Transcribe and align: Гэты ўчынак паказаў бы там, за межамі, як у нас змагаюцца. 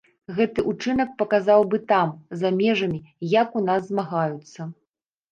Гэты 0.37 0.59
ўчынак 0.69 1.09
паказаў 1.19 1.65
бы 1.73 1.77
там, 1.91 2.09
за 2.43 2.51
межамі, 2.59 2.99
як 3.41 3.53
у 3.61 3.61
нас 3.67 3.81
змагаюцца. 3.91 4.61